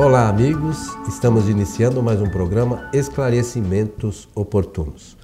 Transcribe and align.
Olá, 0.00 0.30
amigos. 0.30 0.96
Estamos 1.06 1.46
iniciando 1.46 2.02
mais 2.02 2.22
um 2.22 2.30
programa 2.30 2.88
Esclarecimentos 2.90 4.30
Oportunos. 4.34 5.14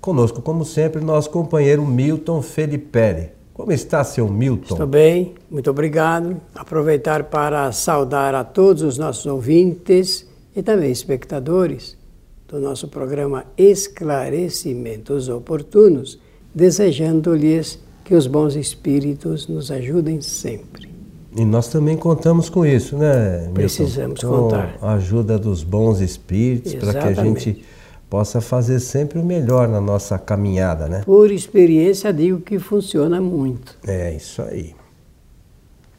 Conosco, 0.00 0.40
como 0.40 0.64
sempre, 0.64 1.04
nosso 1.04 1.28
companheiro 1.28 1.84
Milton 1.84 2.40
Felipe. 2.40 3.30
Como 3.52 3.72
está, 3.72 4.04
seu 4.04 4.28
Milton? 4.28 4.74
Estou 4.74 4.86
bem, 4.86 5.34
muito 5.50 5.68
obrigado. 5.68 6.40
Aproveitar 6.54 7.24
para 7.24 7.72
saudar 7.72 8.32
a 8.36 8.44
todos 8.44 8.82
os 8.82 8.96
nossos 8.96 9.26
ouvintes 9.26 10.24
e 10.54 10.62
também 10.62 10.92
espectadores 10.92 11.98
do 12.46 12.60
nosso 12.60 12.86
programa 12.86 13.44
Esclarecimentos 13.58 15.28
Oportunos, 15.28 16.16
desejando-lhes 16.54 17.80
que 18.04 18.14
os 18.14 18.28
bons 18.28 18.54
espíritos 18.54 19.48
nos 19.48 19.68
ajudem 19.72 20.20
sempre. 20.20 20.95
E 21.36 21.44
nós 21.44 21.68
também 21.68 21.96
contamos 21.98 22.48
com 22.48 22.64
isso, 22.64 22.96
né? 22.96 23.50
Precisamos 23.52 24.20
com 24.22 24.28
contar. 24.28 24.78
a 24.80 24.94
ajuda 24.94 25.38
dos 25.38 25.62
bons 25.62 26.00
espíritos 26.00 26.74
para 26.74 26.94
que 26.94 27.08
a 27.08 27.12
gente 27.12 27.62
possa 28.08 28.40
fazer 28.40 28.80
sempre 28.80 29.18
o 29.18 29.24
melhor 29.24 29.68
na 29.68 29.80
nossa 29.80 30.18
caminhada, 30.18 30.88
né? 30.88 31.02
Por 31.04 31.30
experiência, 31.30 32.10
digo 32.12 32.40
que 32.40 32.58
funciona 32.58 33.20
muito. 33.20 33.76
É 33.86 34.14
isso 34.14 34.40
aí. 34.40 34.74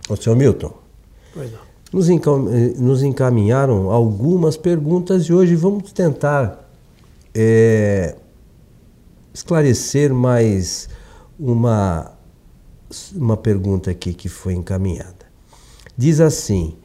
Ô, 0.10 0.16
seu 0.16 0.36
Milton, 0.36 0.74
Pois 1.34 1.52
não. 1.52 1.60
nos, 1.94 2.10
eh, 2.10 2.74
nos 2.78 3.04
encaminharam 3.04 3.92
algumas 3.92 4.58
perguntas 4.58 5.26
e 5.26 5.34
hoje 5.34 5.56
vamos 5.56 5.92
tentar 5.92 6.68
eh, 7.36 8.16
esclarecer 9.34 10.12
mais 10.14 10.90
uma, 11.38 12.12
uma 13.16 13.38
pergunta 13.38 13.92
aqui 13.92 14.14
que 14.14 14.30
foi 14.30 14.54
encaminhada. 14.54 15.17
Diz 15.98 16.22
assim: 16.22 16.76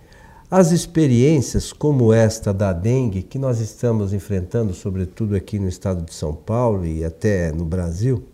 as 0.51 0.73
experiências 0.73 1.73
como 1.73 2.13
esta 2.13 2.53
da 2.53 2.73
dengue 2.73 3.23
que 3.23 3.39
nós 3.39 3.61
estamos 3.61 4.13
enfrentando, 4.13 4.73
sobretudo 4.73 5.37
aqui 5.37 5.59
no 5.59 5.69
estado 5.69 6.03
de 6.05 6.15
São 6.15 6.35
Paulo 6.35 6.87
e 6.87 7.05
até 7.05 7.53
no 7.53 7.65
Brasil, 7.65 8.25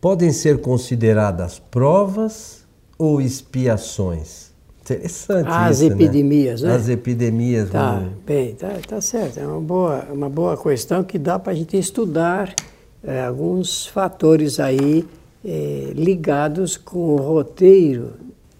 podem 0.00 0.32
ser 0.32 0.60
consideradas 0.60 1.58
provas 1.58 2.64
ou 2.96 3.20
expiações? 3.20 4.54
Interessante 4.82 5.48
As 5.48 5.80
isso, 5.80 5.92
epidemias, 5.92 6.62
né? 6.62 6.74
As 6.76 6.88
epidemias. 6.88 7.70
Tá, 7.70 7.96
vamos- 7.96 8.12
bem, 8.24 8.54
tá, 8.54 8.70
tá 8.86 9.00
certo. 9.00 9.40
É 9.40 9.46
uma 9.46 9.60
boa, 9.60 10.04
uma 10.12 10.28
boa 10.30 10.56
questão 10.56 11.02
que 11.02 11.18
dá 11.18 11.40
para 11.40 11.52
a 11.52 11.56
gente 11.56 11.76
estudar 11.76 12.54
eh, 13.02 13.24
alguns 13.24 13.88
fatores 13.88 14.60
aí 14.60 15.04
eh, 15.44 15.90
ligados 15.92 16.76
com 16.76 17.14
o 17.14 17.16
roteiro 17.16 18.12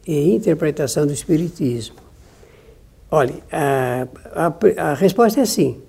e 0.07 0.35
interpretação 0.35 1.07
do 1.07 1.13
Espiritismo. 1.13 1.97
Olha, 3.11 3.35
a, 3.51 4.07
a, 4.35 4.91
a 4.91 4.95
resposta 4.95 5.41
é 5.41 5.45
sim. 5.45 5.81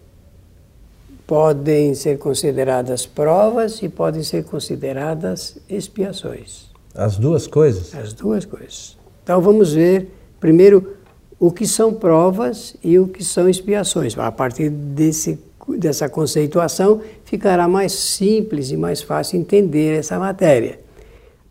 Podem 1.25 1.93
ser 1.93 2.17
consideradas 2.17 3.05
provas 3.05 3.81
e 3.81 3.89
podem 3.89 4.23
ser 4.23 4.45
consideradas 4.45 5.57
expiações. 5.69 6.67
As 6.95 7.17
duas 7.17 7.45
coisas? 7.47 7.93
As 7.93 8.13
duas 8.13 8.45
coisas. 8.45 8.97
Então 9.23 9.41
vamos 9.41 9.73
ver 9.73 10.09
primeiro 10.39 10.95
o 11.39 11.51
que 11.51 11.67
são 11.67 11.93
provas 11.93 12.75
e 12.83 12.97
o 12.97 13.07
que 13.07 13.23
são 13.23 13.47
expiações. 13.49 14.17
A 14.17 14.31
partir 14.31 14.69
desse, 14.69 15.39
dessa 15.77 16.07
conceituação 16.07 17.01
ficará 17.25 17.67
mais 17.67 17.91
simples 17.91 18.71
e 18.71 18.77
mais 18.77 19.01
fácil 19.01 19.39
entender 19.39 19.99
essa 19.99 20.17
matéria. 20.17 20.79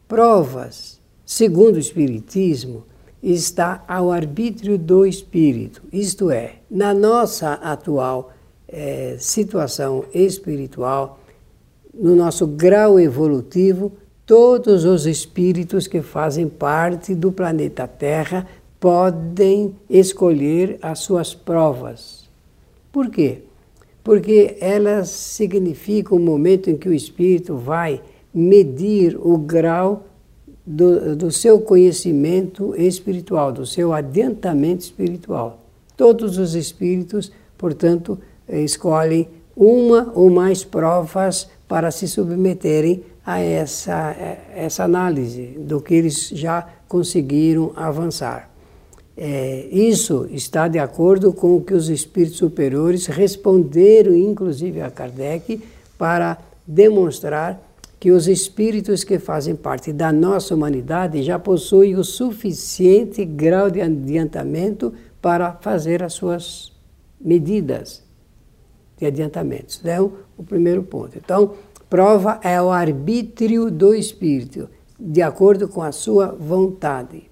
Provas, 0.08 0.95
segundo 1.26 1.76
o 1.76 1.80
Espiritismo, 1.80 2.84
está 3.20 3.84
ao 3.88 4.12
arbítrio 4.12 4.78
do 4.78 5.04
espírito, 5.04 5.82
isto 5.92 6.30
é, 6.30 6.60
na 6.70 6.94
nossa 6.94 7.54
atual 7.54 8.32
eh, 8.68 9.16
situação 9.18 10.04
espiritual, 10.14 11.18
no 11.92 12.14
nosso 12.14 12.46
grau 12.46 13.00
evolutivo, 13.00 13.92
todos 14.24 14.84
os 14.84 15.06
espíritos 15.06 15.88
que 15.88 16.02
fazem 16.02 16.48
parte 16.48 17.14
do 17.14 17.32
planeta 17.32 17.88
Terra 17.88 18.46
podem 18.78 19.74
escolher 19.88 20.78
as 20.82 21.00
suas 21.00 21.34
provas. 21.34 22.28
Por 22.92 23.10
quê? 23.10 23.42
Porque 24.04 24.56
elas 24.60 25.08
significam 25.08 26.18
o 26.18 26.20
momento 26.20 26.70
em 26.70 26.76
que 26.76 26.88
o 26.88 26.94
espírito 26.94 27.56
vai 27.56 28.00
medir 28.32 29.16
o 29.16 29.38
grau 29.38 30.04
do, 30.66 31.14
do 31.14 31.30
seu 31.30 31.60
conhecimento 31.60 32.74
espiritual, 32.76 33.52
do 33.52 33.64
seu 33.64 33.92
adiantamento 33.92 34.82
espiritual. 34.82 35.60
Todos 35.96 36.38
os 36.38 36.54
espíritos, 36.54 37.30
portanto, 37.56 38.18
escolhem 38.48 39.28
uma 39.56 40.12
ou 40.14 40.28
mais 40.28 40.64
provas 40.64 41.48
para 41.68 41.90
se 41.90 42.08
submeterem 42.08 43.02
a 43.24 43.40
essa, 43.40 44.14
essa 44.54 44.84
análise 44.84 45.56
do 45.58 45.80
que 45.80 45.94
eles 45.94 46.28
já 46.28 46.66
conseguiram 46.88 47.72
avançar. 47.74 48.50
É, 49.16 49.66
isso 49.72 50.28
está 50.30 50.68
de 50.68 50.78
acordo 50.78 51.32
com 51.32 51.56
o 51.56 51.60
que 51.62 51.72
os 51.72 51.88
espíritos 51.88 52.36
superiores 52.36 53.06
responderam, 53.06 54.14
inclusive 54.14 54.80
a 54.82 54.90
Kardec, 54.90 55.62
para 55.96 56.38
demonstrar 56.66 57.58
que 57.98 58.10
os 58.10 58.28
espíritos 58.28 59.04
que 59.04 59.18
fazem 59.18 59.54
parte 59.54 59.92
da 59.92 60.12
nossa 60.12 60.54
humanidade 60.54 61.22
já 61.22 61.38
possuem 61.38 61.96
o 61.96 62.04
suficiente 62.04 63.24
grau 63.24 63.70
de 63.70 63.80
adiantamento 63.80 64.92
para 65.20 65.52
fazer 65.60 66.02
as 66.02 66.12
suas 66.12 66.72
medidas 67.20 68.02
de 68.96 69.06
adiantamentos. 69.06 69.80
É 69.84 70.00
o, 70.00 70.12
o 70.36 70.42
primeiro 70.42 70.82
ponto. 70.82 71.16
Então, 71.16 71.54
prova 71.88 72.38
é 72.42 72.60
o 72.60 72.70
arbítrio 72.70 73.70
do 73.70 73.94
espírito, 73.94 74.68
de 74.98 75.22
acordo 75.22 75.68
com 75.68 75.82
a 75.82 75.92
sua 75.92 76.28
vontade. 76.28 77.30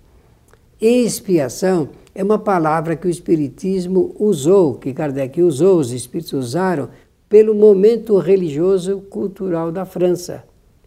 Expiação 0.81 1.89
é 2.15 2.23
uma 2.23 2.39
palavra 2.39 2.95
que 2.95 3.07
o 3.07 3.11
Espiritismo 3.11 4.15
usou, 4.19 4.75
que 4.75 4.93
Kardec 4.93 5.43
usou, 5.43 5.79
os 5.79 5.93
Espíritos 5.93 6.33
usaram, 6.33 6.89
pelo 7.29 7.55
momento 7.55 8.19
religioso 8.19 9.01
cultural 9.11 9.73
da 9.73 9.85
França, 9.85 10.45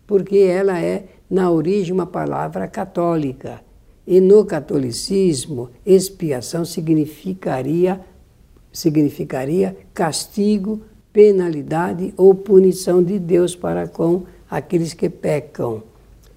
porque 0.07 0.37
ela 0.37 0.79
é, 0.79 1.03
na 1.29 1.51
origem, 1.51 1.93
uma 1.93 2.07
palavra 2.07 2.67
católica. 2.67 3.61
E 4.07 4.21
no 4.21 4.45
catolicismo, 4.45 5.69
expiação 5.85 6.63
significaria, 6.63 7.99
significaria 8.71 9.75
castigo, 9.93 10.81
penalidade 11.11 12.13
ou 12.15 12.33
punição 12.33 13.03
de 13.03 13.19
Deus 13.19 13.53
para 13.53 13.85
com 13.87 14.23
aqueles 14.49 14.93
que 14.93 15.09
pecam. 15.09 15.83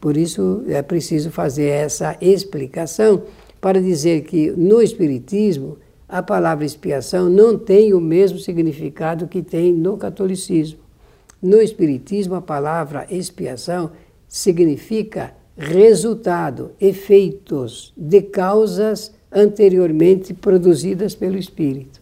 Por 0.00 0.16
isso 0.16 0.64
é 0.66 0.82
preciso 0.82 1.30
fazer 1.30 1.66
essa 1.66 2.16
explicação 2.20 3.22
para 3.60 3.80
dizer 3.80 4.22
que 4.22 4.50
no 4.50 4.82
Espiritismo 4.82 5.78
a 6.08 6.22
palavra 6.22 6.64
expiação 6.64 7.28
não 7.28 7.56
tem 7.56 7.94
o 7.94 8.00
mesmo 8.00 8.38
significado 8.38 9.28
que 9.28 9.42
tem 9.42 9.72
no 9.72 9.96
catolicismo. 9.96 10.80
No 11.42 11.60
Espiritismo, 11.60 12.34
a 12.34 12.42
palavra 12.42 13.06
expiação 13.10 13.92
significa 14.28 15.34
resultado, 15.56 16.72
efeitos 16.80 17.92
de 17.96 18.22
causas 18.22 19.12
anteriormente 19.32 20.34
produzidas 20.34 21.14
pelo 21.14 21.36
Espírito. 21.36 22.00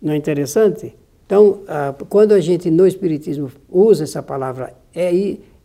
Não 0.00 0.12
é 0.12 0.16
interessante? 0.16 0.94
Então, 1.26 1.60
ah, 1.66 1.94
quando 2.08 2.32
a 2.32 2.40
gente 2.40 2.70
no 2.70 2.86
Espiritismo 2.86 3.50
usa 3.70 4.04
essa 4.04 4.22
palavra, 4.22 4.74
é, 4.94 5.10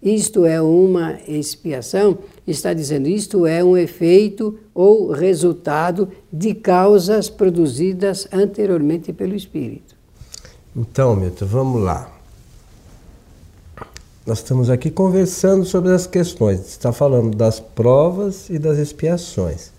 isto 0.01 0.45
é 0.45 0.61
uma 0.61 1.19
expiação, 1.27 2.17
está 2.47 2.73
dizendo 2.73 3.09
isto 3.09 3.45
é 3.45 3.61
um 3.61 3.75
efeito 3.75 4.57
ou 4.73 5.11
resultado 5.11 6.09
de 6.31 6.53
causas 6.53 7.29
produzidas 7.29 8.27
anteriormente 8.31 9.11
pelo 9.11 9.35
Espírito. 9.35 9.88
Então, 10.75 11.15
Milton, 11.15 11.45
vamos 11.45 11.81
lá. 11.81 12.09
Nós 14.25 14.39
estamos 14.39 14.69
aqui 14.69 14.91
conversando 14.91 15.65
sobre 15.65 15.91
as 15.91 16.05
questões. 16.05 16.59
Está 16.59 16.93
falando 16.93 17.35
das 17.35 17.59
provas 17.59 18.49
e 18.49 18.59
das 18.59 18.77
expiações. 18.77 19.71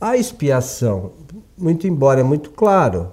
A 0.00 0.16
expiação, 0.16 1.12
muito 1.56 1.86
embora 1.86 2.20
é 2.20 2.24
muito 2.24 2.50
claro, 2.50 3.12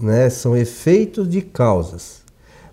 né, 0.00 0.30
são 0.30 0.56
efeitos 0.56 1.28
de 1.28 1.42
causas. 1.42 2.22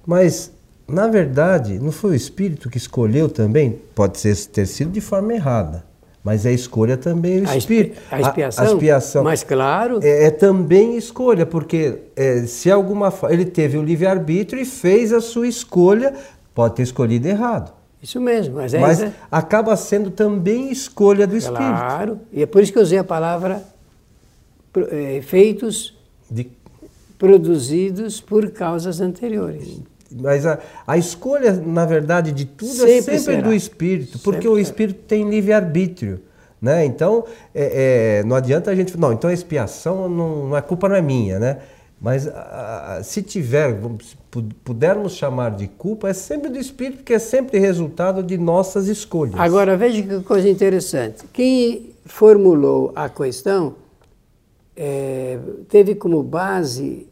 Mas, 0.05 0.51
na 0.87 1.07
verdade, 1.07 1.79
não 1.79 1.91
foi 1.91 2.11
o 2.11 2.15
espírito 2.15 2.69
que 2.69 2.77
escolheu 2.77 3.27
também? 3.29 3.81
Pode 3.95 4.19
ser, 4.19 4.35
ter 4.47 4.67
sido 4.67 4.91
de 4.91 5.01
forma 5.01 5.33
errada. 5.33 5.83
Mas 6.25 6.43
a 6.43 6.51
escolha 6.51 6.97
também 6.97 7.37
é 7.37 7.41
o 7.41 7.41
A 7.41 7.43
expi- 7.55 7.57
espírito. 7.59 8.01
a 8.09 8.19
expiação? 8.19 8.63
A, 8.63 8.67
expiação. 8.67 9.23
Mas 9.23 9.43
claro. 9.43 9.99
É, 10.01 10.25
é 10.25 10.31
também 10.31 10.97
escolha, 10.97 11.45
porque 11.45 11.99
é, 12.15 12.47
se 12.47 12.71
alguma 12.71 13.13
ele 13.29 13.45
teve 13.45 13.77
o 13.77 13.83
livre-arbítrio 13.83 14.59
e 14.59 14.65
fez 14.65 15.13
a 15.13 15.21
sua 15.21 15.47
escolha, 15.47 16.15
pode 16.55 16.73
ter 16.73 16.81
escolhido 16.81 17.27
errado. 17.27 17.71
Isso 18.01 18.19
mesmo. 18.19 18.55
Mas, 18.55 18.73
é 18.73 18.79
mas 18.79 19.05
acaba 19.31 19.75
sendo 19.75 20.09
também 20.09 20.71
escolha 20.71 21.27
do 21.27 21.37
espírito. 21.37 21.59
Claro. 21.59 22.19
E 22.33 22.41
é 22.41 22.47
por 22.47 22.63
isso 22.63 22.73
que 22.73 22.79
eu 22.79 22.83
usei 22.83 22.97
a 22.97 23.03
palavra 23.03 23.61
é, 24.89 25.17
efeitos 25.17 25.95
de... 26.29 26.47
produzidos 27.19 28.19
por 28.19 28.49
causas 28.49 28.99
anteriores. 28.99 29.79
Mas 30.11 30.45
a, 30.45 30.59
a 30.85 30.97
escolha, 30.97 31.53
na 31.53 31.85
verdade, 31.85 32.31
de 32.31 32.45
tudo 32.45 32.71
sempre 32.71 32.91
é 32.91 33.01
sempre 33.01 33.19
será. 33.19 33.41
do 33.41 33.53
espírito, 33.53 34.19
porque 34.19 34.43
sempre 34.43 34.49
o 34.49 34.59
espírito 34.59 34.97
será. 34.97 35.07
tem 35.07 35.29
livre-arbítrio. 35.29 36.21
Né? 36.61 36.85
Então, 36.85 37.25
é, 37.53 38.19
é, 38.21 38.23
não 38.23 38.35
adianta 38.35 38.71
a 38.71 38.75
gente. 38.75 38.97
Não, 38.97 39.13
então 39.13 39.29
a 39.29 39.33
expiação, 39.33 40.07
não, 40.09 40.55
a 40.55 40.61
culpa 40.61 40.89
não 40.89 40.95
é 40.95 41.01
minha, 41.01 41.37
né? 41.37 41.57
Mas 41.99 42.27
a, 42.27 42.97
a, 42.97 43.03
se 43.03 43.21
tiver, 43.21 43.79
se 44.01 44.15
pudermos 44.63 45.13
chamar 45.13 45.51
de 45.51 45.67
culpa, 45.67 46.09
é 46.09 46.13
sempre 46.13 46.49
do 46.49 46.59
espírito, 46.59 46.97
porque 46.97 47.13
é 47.13 47.19
sempre 47.19 47.57
resultado 47.59 48.21
de 48.21 48.37
nossas 48.37 48.87
escolhas. 48.87 49.35
Agora, 49.37 49.77
veja 49.77 50.01
que 50.01 50.23
coisa 50.23 50.49
interessante. 50.49 51.23
Quem 51.31 51.91
formulou 52.05 52.91
a 52.95 53.09
questão 53.09 53.75
é, 54.75 55.39
teve 55.69 55.95
como 55.95 56.21
base 56.21 57.07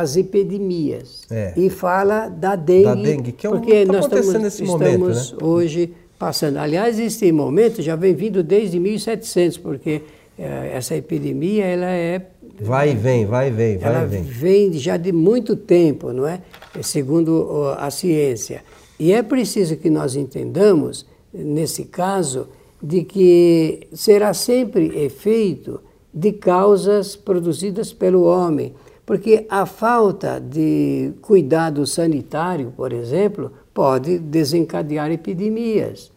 as 0.00 0.16
epidemias 0.16 1.22
é. 1.30 1.52
e 1.56 1.70
fala 1.70 2.28
da 2.28 2.56
dengue, 2.56 2.84
da 2.84 2.94
dengue 2.94 3.32
que 3.32 3.46
é 3.46 3.50
um, 3.50 3.52
porque 3.52 3.86
tá 3.86 3.92
nós 3.92 4.04
estamos, 4.04 4.34
nesse 4.34 4.64
estamos 4.64 4.96
momento, 4.98 5.08
né? 5.08 5.38
hoje 5.40 5.94
passando. 6.18 6.56
Aliás, 6.56 6.98
esse 6.98 7.30
momento 7.30 7.80
já 7.80 7.94
vem 7.94 8.14
vindo 8.14 8.42
desde 8.42 8.80
1700, 8.80 9.58
porque 9.58 10.02
é, 10.36 10.72
essa 10.74 10.96
epidemia 10.96 11.64
ela 11.64 11.90
é 11.90 12.26
vai 12.60 12.90
e 12.90 12.94
vem, 12.94 13.24
vai 13.24 13.48
e 13.48 13.50
vem, 13.52 13.78
vai 13.78 13.94
ela 13.94 14.04
e 14.04 14.06
vem. 14.06 14.22
Vem 14.22 14.72
já 14.72 14.96
de 14.96 15.12
muito 15.12 15.54
tempo, 15.54 16.12
não 16.12 16.26
é? 16.26 16.40
Segundo 16.82 17.74
a 17.78 17.88
ciência. 17.90 18.64
E 18.98 19.12
é 19.12 19.22
preciso 19.22 19.76
que 19.76 19.90
nós 19.90 20.16
entendamos 20.16 21.06
nesse 21.32 21.84
caso 21.84 22.48
de 22.82 23.04
que 23.04 23.88
será 23.92 24.34
sempre 24.34 25.04
efeito 25.04 25.80
de 26.12 26.32
causas 26.32 27.16
produzidas 27.16 27.92
pelo 27.92 28.22
homem. 28.22 28.74
Porque 29.06 29.46
a 29.50 29.66
falta 29.66 30.40
de 30.40 31.12
cuidado 31.20 31.86
sanitário, 31.86 32.72
por 32.74 32.92
exemplo, 32.92 33.52
pode 33.72 34.18
desencadear 34.18 35.10
epidemias. 35.10 36.10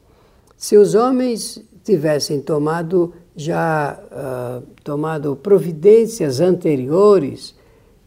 Se 0.55 0.77
os 0.77 0.95
homens 0.95 1.61
tivessem 1.83 2.41
tomado 2.41 3.13
já 3.35 3.99
uh, 4.11 4.65
tomado 4.83 5.35
providências 5.35 6.39
anteriores, 6.39 7.55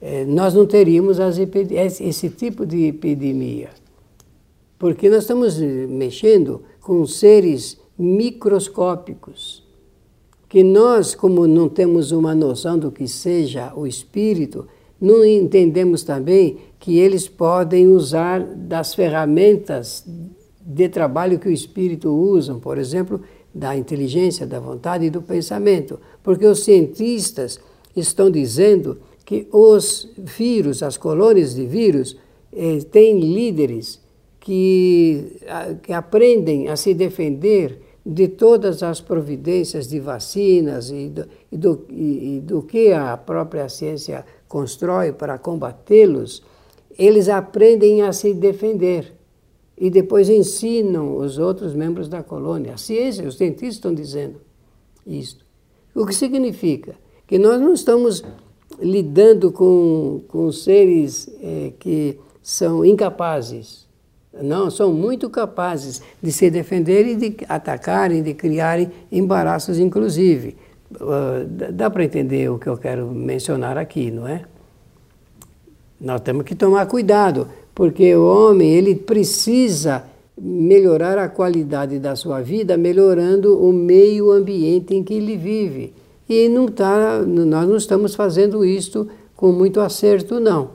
eh, 0.01 0.25
nós 0.25 0.55
não 0.55 0.67
teríamos 0.67 1.19
esse 2.01 2.31
tipo 2.31 2.67
de 2.67 2.87
epidemia. 2.87 3.71
Porque 4.77 5.09
nós 5.09 5.23
estamos 5.23 5.59
mexendo 5.59 6.63
com 6.81 7.07
seres 7.07 7.79
microscópicos 7.97 9.63
que 10.51 10.65
nós, 10.65 11.15
como 11.15 11.47
não 11.47 11.69
temos 11.69 12.11
uma 12.11 12.35
noção 12.35 12.77
do 12.77 12.91
que 12.91 13.07
seja 13.07 13.73
o 13.77 13.87
espírito, 13.87 14.67
não 15.01 15.25
entendemos 15.25 16.03
também 16.03 16.59
que 16.81 16.99
eles 16.99 17.29
podem 17.29 17.87
usar 17.87 18.41
das 18.43 18.93
ferramentas 18.93 20.05
de 20.61 20.89
trabalho 20.89 21.39
que 21.39 21.49
o 21.49 21.53
espírito 21.53 22.11
usa, 22.11 22.53
por 22.57 22.79
exemplo, 22.79 23.21
da 23.55 23.77
inteligência, 23.77 24.45
da 24.45 24.59
vontade 24.59 25.05
e 25.05 25.11
do 25.11 25.23
pensamento. 25.23 26.01
Porque 26.21 26.45
os 26.45 26.65
cientistas 26.65 27.61
estão 27.97 28.29
dizendo 28.29 28.99
que 29.25 29.47
os 29.53 30.11
vírus, 30.19 30.83
as 30.83 30.97
colônias 30.97 31.55
de 31.55 31.65
vírus, 31.65 32.17
eh, 32.53 32.79
têm 32.91 33.21
líderes 33.21 34.01
que, 34.41 35.37
que 35.81 35.93
aprendem 35.93 36.67
a 36.67 36.75
se 36.75 36.93
defender 36.93 37.90
de 38.13 38.27
todas 38.27 38.83
as 38.83 39.01
providências 39.01 39.87
de 39.89 40.01
vacinas 40.01 40.91
e 40.91 41.09
do, 41.09 41.29
e 41.53 41.57
do, 41.57 41.87
e, 41.89 42.37
e 42.37 42.41
do 42.41 42.61
que 42.61 42.93
a 42.93 43.17
própria 43.17 43.69
ciência 43.69 44.25
constrói 44.49 45.13
para 45.13 45.39
combatê-los, 45.39 46.43
eles 46.99 47.29
aprendem 47.29 48.03
a 48.03 48.13
se 48.13 48.35
defender 48.35 49.15
e 49.79 49.89
depois 49.89 50.29
ensinam 50.29 51.17
os 51.17 51.39
outros 51.39 51.73
membros 51.73 52.09
da 52.09 52.21
colônia. 52.21 52.75
A 52.75 52.77
ciência, 52.77 53.27
os 53.29 53.37
cientistas 53.37 53.77
estão 53.77 53.95
dizendo 53.95 54.41
isso. 55.07 55.39
O 55.95 56.05
que 56.05 56.15
significa? 56.15 56.97
Que 57.29 57.39
nós 57.39 57.61
não 57.61 57.75
estamos 57.75 58.25
lidando 58.81 59.53
com, 59.53 60.23
com 60.27 60.51
seres 60.51 61.29
eh, 61.41 61.73
que 61.79 62.19
são 62.43 62.85
incapazes 62.85 63.89
não, 64.33 64.71
são 64.71 64.93
muito 64.93 65.29
capazes 65.29 66.01
de 66.23 66.31
se 66.31 66.51
defender 66.51 67.07
e 67.07 67.17
de 67.17 67.37
atacarem, 67.49 68.23
de 68.23 68.33
criarem 68.33 68.91
embaraços, 69.11 69.79
inclusive. 69.79 70.57
Uh, 70.93 71.73
dá 71.73 71.91
para 71.91 72.05
entender 72.05 72.51
o 72.51 72.59
que 72.59 72.69
eu 72.69 72.77
quero 72.77 73.07
mencionar 73.09 73.77
aqui, 73.77 74.11
não 74.11 74.27
é? 74.27 74.43
Nós 76.01 76.21
temos 76.21 76.45
que 76.45 76.55
tomar 76.55 76.87
cuidado, 76.87 77.49
porque 77.75 78.15
o 78.15 78.25
homem 78.25 78.71
ele 78.71 78.95
precisa 78.95 80.05
melhorar 80.39 81.19
a 81.19 81.29
qualidade 81.29 81.99
da 81.99 82.17
sua 82.17 82.41
vida, 82.41 82.77
melhorando 82.77 83.61
o 83.63 83.73
meio 83.73 84.31
ambiente 84.31 84.95
em 84.95 85.03
que 85.03 85.15
ele 85.15 85.37
vive. 85.37 85.93
E 86.29 86.49
não 86.49 86.69
tá, 86.69 87.21
nós 87.27 87.69
não 87.69 87.77
estamos 87.77 88.15
fazendo 88.15 88.65
isto 88.65 89.09
com 89.37 89.53
muito 89.53 89.81
acerto, 89.81 90.39
não. 90.39 90.71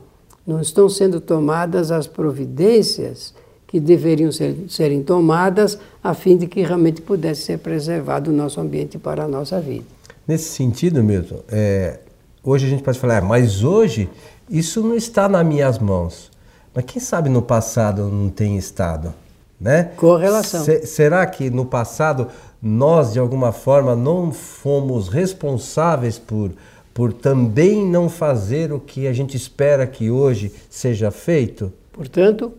Não 0.46 0.62
estão 0.62 0.88
sendo 0.88 1.20
tomadas 1.20 1.90
as 1.92 2.06
providências 2.06 3.34
que 3.76 3.80
deveriam 3.82 4.32
ser, 4.32 4.56
serem 4.70 5.04
tomadas 5.04 5.78
a 6.02 6.14
fim 6.14 6.38
de 6.38 6.48
que 6.48 6.62
realmente 6.62 7.02
pudesse 7.02 7.42
ser 7.42 7.60
preservado 7.60 8.32
o 8.32 8.34
nosso 8.34 8.62
ambiente 8.62 8.98
para 8.98 9.26
a 9.26 9.28
nossa 9.28 9.60
vida. 9.60 9.84
Nesse 10.26 10.46
sentido, 10.46 11.04
Milton, 11.04 11.42
é, 11.50 12.00
hoje 12.42 12.68
a 12.68 12.70
gente 12.70 12.82
pode 12.82 12.98
falar, 12.98 13.18
é, 13.18 13.22
mas 13.22 13.66
hoje 13.66 14.10
isso 14.50 14.82
não 14.82 14.96
está 14.96 15.28
nas 15.28 15.46
minhas 15.46 15.78
mãos. 15.78 16.32
Mas 16.74 16.86
quem 16.86 17.02
sabe 17.02 17.28
no 17.28 17.42
passado 17.42 18.08
não 18.08 18.30
tem 18.30 18.56
estado? 18.56 19.14
Né? 19.60 19.92
Correlação. 19.98 20.64
Se, 20.64 20.86
será 20.86 21.26
que 21.26 21.50
no 21.50 21.66
passado 21.66 22.30
nós, 22.62 23.12
de 23.12 23.20
alguma 23.20 23.52
forma, 23.52 23.94
não 23.94 24.32
fomos 24.32 25.10
responsáveis 25.10 26.18
por, 26.18 26.52
por 26.94 27.12
também 27.12 27.86
não 27.86 28.08
fazer 28.08 28.72
o 28.72 28.80
que 28.80 29.06
a 29.06 29.12
gente 29.12 29.36
espera 29.36 29.86
que 29.86 30.10
hoje 30.10 30.54
seja 30.70 31.12
feito? 31.12 31.74
Portanto, 31.92 32.54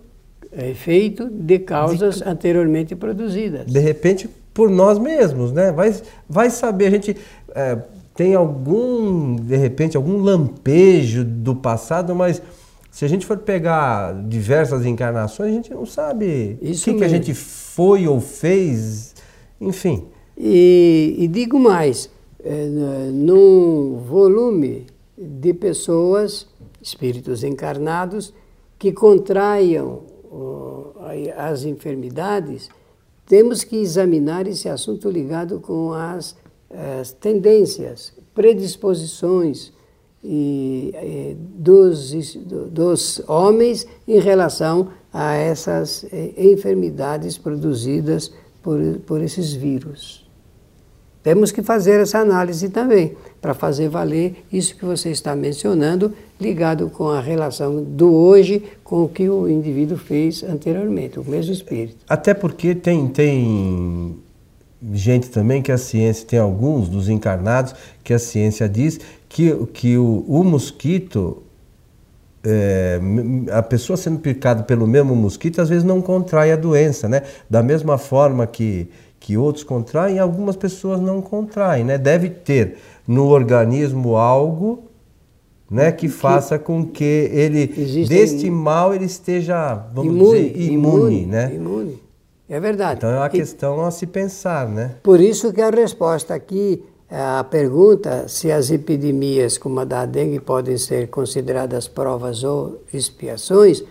efeito 0.53 1.29
de 1.31 1.59
causas 1.59 2.17
de, 2.17 2.29
anteriormente 2.29 2.95
produzidas. 2.95 3.67
De 3.67 3.79
repente, 3.79 4.29
por 4.53 4.71
nós 4.71 4.99
mesmos, 4.99 5.53
né? 5.53 5.73
Vai, 5.73 5.95
vai 6.29 6.51
saber, 6.51 6.87
a 6.87 6.91
gente 6.91 7.17
é, 7.55 7.79
tem 8.15 8.35
algum, 8.35 9.37
de 9.37 9.57
repente, 9.57 9.97
algum 9.97 10.19
lampejo 10.19 11.25
do 11.25 11.55
passado, 11.55 12.15
mas 12.15 12.41
se 12.91 13.05
a 13.05 13.09
gente 13.09 13.27
for 13.27 13.37
pegar 13.37 14.15
diversas 14.27 14.87
encarnações, 14.87 15.51
a 15.51 15.55
gente 15.55 15.75
não 15.75 15.85
sabe 15.85 16.59
o 16.63 16.73
que, 16.73 16.95
que, 16.95 17.05
a 17.05 17.09
gente 17.09 17.35
foi 17.35 18.09
ou 18.09 18.21
fez, 18.21 19.15
enfim. 19.61 20.05
E, 20.35 21.15
e 21.19 21.29
digo 21.29 21.59
mais, 21.59 22.11
é, 22.43 22.67
num 23.13 23.99
volume 24.09 24.87
de 25.19 25.53
pessoas, 25.53 26.47
espíritos 26.81 27.45
encarnados, 27.45 28.33
que 28.79 28.93
contraiam 28.93 30.16
as 31.37 31.65
enfermidades, 31.65 32.69
temos 33.27 33.65
que 33.65 33.77
examinar 33.77 34.47
esse 34.47 34.69
assunto 34.69 35.11
ligado 35.11 35.61
com 35.61 35.93
as, 35.93 36.37
as 36.71 37.13
tendências, 37.13 38.13
predisposições 38.35 39.73
e, 40.23 40.93
e 40.95 41.35
dos, 41.35 42.13
dos 42.71 43.23
homens 43.29 43.87
em 44.07 44.21
relação 44.21 44.91
a 45.13 45.35
essas 45.35 46.05
eh, 46.13 46.35
enfermidades 46.37 47.39
produzidas 47.39 48.33
por, 48.63 48.79
por 49.07 49.23
esses 49.23 49.53
vírus. 49.53 50.26
Temos 51.27 51.51
que 51.51 51.61
fazer 51.61 51.99
essa 51.99 52.21
análise 52.21 52.69
também, 52.69 53.17
para 53.43 53.53
fazer 53.53 53.89
valer 53.89 54.45
isso 54.53 54.77
que 54.77 54.85
você 54.85 55.11
está 55.11 55.35
mencionando, 55.35 56.13
ligado 56.41 56.89
com 56.89 57.09
a 57.09 57.21
relação 57.21 57.83
do 57.83 58.15
hoje 58.15 58.63
com 58.85 59.03
o 59.03 59.09
que 59.09 59.29
o 59.29 59.49
indivíduo 59.49 59.99
fez 59.99 60.45
anteriormente, 60.45 61.19
o 61.19 61.25
mesmo 61.25 61.53
espírito. 61.53 61.97
Até 62.09 62.33
porque 62.33 62.77
tem, 62.77 63.09
tem 63.09 64.17
gente 64.93 65.29
também 65.29 65.61
que 65.61 65.73
a 65.73 65.79
ciência, 65.79 66.25
tem 66.25 66.39
alguns 66.39 66.89
dos 66.89 67.09
encarnados 67.09 67.75
que 68.05 68.15
a 68.15 68.21
ciência 68.21 68.69
diz 68.69 69.01
que, 69.29 69.53
que 69.73 69.99
o, 69.99 70.25
o 70.29 70.45
mosquito, 70.45 71.43
é, 72.45 73.01
a 73.51 73.65
pessoa 73.65 73.97
sendo 73.97 74.21
picada 74.21 74.63
pelo 74.63 74.87
mesmo 74.87 75.17
mosquito, 75.17 75.61
às 75.61 75.69
vezes 75.69 75.83
não 75.83 76.01
contrai 76.01 76.53
a 76.53 76.57
doença, 76.57 77.09
né? 77.09 77.23
Da 77.51 77.65
mesma 77.65 77.99
forma 77.99 78.47
que 78.47 78.89
que 79.27 79.37
outros 79.37 79.65
contraem, 79.65 80.21
algumas 80.21 80.55
pessoas 80.55 81.01
não 81.01 81.21
contraem, 81.21 81.83
né? 81.83 81.99
Deve 81.99 82.31
ter 82.31 82.77
no 83.09 83.27
organismo 83.27 84.15
algo, 84.17 84.85
né, 85.69 85.91
que, 85.91 86.07
que 86.07 86.09
faça 86.09 86.61
com 86.61 86.87
que 86.87 87.03
ele 87.33 87.67
deste 88.09 88.49
mal 88.49 88.95
ele 88.95 89.07
esteja, 89.07 89.75
vamos 89.93 90.15
imune, 90.15 90.51
dizer, 90.51 90.71
imune, 90.73 90.75
imune, 90.75 91.27
né? 91.27 91.53
Imune. 91.53 92.03
É 92.49 92.61
verdade. 92.61 92.99
Então 92.99 93.11
é 93.11 93.17
uma 93.17 93.27
E- 93.27 93.31
questão 93.31 93.85
a 93.85 93.91
se 93.91 94.07
pensar, 94.07 94.69
né? 94.69 94.95
Por 95.03 95.21
isso 95.21 95.53
que 95.53 95.61
a 95.61 95.71
resposta 95.71 96.33
aqui, 96.33 96.85
a 97.11 97.43
pergunta 97.43 98.29
se 98.29 98.53
as 98.53 98.71
epidemias 98.71 99.59
como 99.59 99.81
a 99.81 99.85
da 99.85 100.07
dengue 100.07 100.39
podem 100.39 100.79
ser 100.79 101.09
consideradas 101.09 101.89
provas 101.89 102.45
ou 102.45 102.81
expiações, 102.95 103.83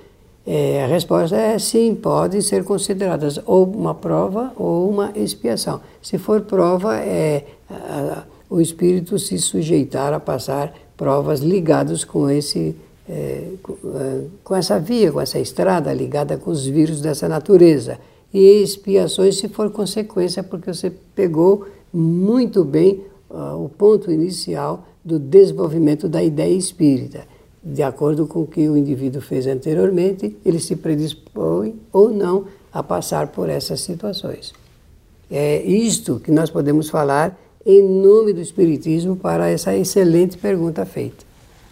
é, 0.45 0.83
a 0.83 0.87
resposta 0.87 1.35
é 1.35 1.57
sim, 1.57 1.95
podem 1.95 2.39
ser 2.41 2.63
consideradas 2.63 3.39
ou 3.45 3.65
uma 3.65 3.95
prova 3.95 4.51
ou 4.55 4.89
uma 4.89 5.11
expiação. 5.15 5.81
Se 6.01 6.17
for 6.17 6.41
prova, 6.41 6.97
é 6.97 7.45
a- 7.69 8.23
o 8.49 8.61
espírito 8.61 9.17
se 9.17 9.37
sujeitar 9.39 10.13
a 10.13 10.19
passar 10.19 10.71
provas 10.95 11.39
ligadas 11.39 12.03
com 12.03 12.29
esse 12.29 12.75
é, 13.07 13.13
é, 13.13 14.21
com 14.43 14.55
essa 14.55 14.79
via, 14.79 15.11
com 15.11 15.21
essa 15.21 15.37
estrada 15.39 15.93
ligada 15.93 16.37
com 16.37 16.49
os 16.49 16.65
vírus 16.65 17.01
dessa 17.01 17.29
natureza. 17.29 17.99
E 18.33 18.63
expiações 18.63 19.37
se 19.37 19.47
for 19.47 19.69
consequência, 19.69 20.41
porque 20.43 20.73
você 20.73 20.91
pegou 21.13 21.65
muito 21.93 22.63
bem 22.65 23.01
ah, 23.29 23.55
o 23.55 23.69
ponto 23.69 24.11
inicial 24.11 24.85
do 25.03 25.19
desenvolvimento 25.19 26.09
da 26.09 26.23
ideia 26.23 26.53
espírita. 26.53 27.27
De 27.65 27.81
acordo 27.81 28.27
com 28.27 28.41
o 28.41 28.47
que 28.47 28.69
o 28.69 28.77
indivíduo 28.77 29.19
fez 29.21 29.47
anteriormente, 29.47 30.37
ele 30.45 30.59
se 30.59 30.75
predispõe 30.75 31.73
ou 31.91 32.11
não 32.11 32.45
a 32.71 32.83
passar 32.83 33.27
por 33.29 33.49
essas 33.49 33.81
situações. 33.81 34.53
É 35.31 35.63
isto 35.63 36.19
que 36.19 36.29
nós 36.29 36.51
podemos 36.51 36.89
falar 36.89 37.35
em 37.65 37.81
nome 37.81 38.33
do 38.33 38.39
Espiritismo 38.41 39.15
para 39.15 39.49
essa 39.49 39.75
excelente 39.75 40.37
pergunta 40.37 40.85
feita. 40.85 41.25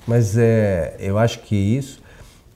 Mas 0.08 0.36
é, 0.36 0.96
eu 1.00 1.20
acho 1.20 1.42
que 1.44 1.56
isso, 1.56 2.02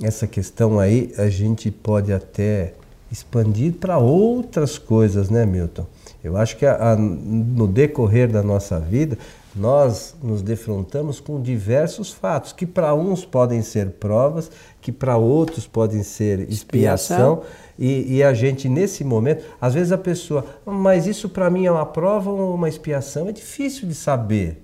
essa 0.02 0.26
questão 0.26 0.80
aí, 0.80 1.14
a 1.20 1.30
gente 1.30 1.70
pode 1.70 2.12
até 2.12 2.74
expandir 3.12 3.74
para 3.74 4.00
outras 4.00 4.80
coisas, 4.80 5.30
né, 5.30 5.46
Milton? 5.46 5.86
Eu 6.24 6.36
acho 6.36 6.58
que 6.58 6.66
a- 6.66 6.94
a- 6.94 6.96
no 6.98 7.68
decorrer 7.68 8.30
da 8.32 8.42
nossa 8.42 8.80
vida, 8.80 9.16
nós 9.58 10.16
nos 10.22 10.42
defrontamos 10.42 11.20
com 11.20 11.42
diversos 11.42 12.12
fatos, 12.12 12.54
que 12.54 12.66
para 12.66 12.94
uns 12.94 13.26
podem 13.26 13.62
ser 13.62 13.92
provas, 13.92 14.52
que 14.80 14.92
para 14.92 15.18
outros 15.18 15.68
podem 15.68 16.04
ser 16.04 16.50
expiação. 16.50 17.42
E, 17.78 18.18
e 18.18 18.24
a 18.24 18.34
gente, 18.34 18.70
nesse 18.70 19.04
momento, 19.04 19.44
às 19.60 19.74
vezes 19.74 19.92
a 19.92 19.98
pessoa, 19.98 20.46
mas 20.66 21.08
isso 21.08 21.30
para 21.30 21.50
mim 21.50 21.66
é 21.66 21.72
uma 21.72 21.86
prova 21.86 22.32
ou 22.32 22.56
uma 22.56 22.70
expiação? 22.70 23.28
É 23.28 23.32
difícil 23.32 23.88
de 23.88 23.96
saber. 23.96 24.64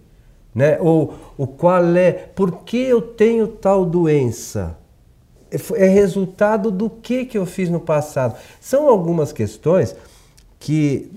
Né? 0.54 0.78
Ou 0.80 1.14
o 1.38 1.48
qual 1.48 1.84
é, 1.96 2.12
por 2.12 2.64
que 2.64 2.78
eu 2.78 3.02
tenho 3.02 3.48
tal 3.48 3.86
doença? 3.86 4.78
É 5.52 5.58
É 5.84 5.88
resultado 5.88 6.72
do 6.72 6.90
que, 6.90 7.26
que 7.26 7.38
eu 7.38 7.46
fiz 7.46 7.70
no 7.70 7.80
passado? 7.80 8.36
São 8.62 8.88
algumas 8.88 9.32
questões 9.32 9.96
que 10.60 11.12